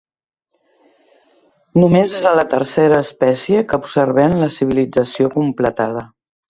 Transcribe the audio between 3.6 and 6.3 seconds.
que observem la civilització completada.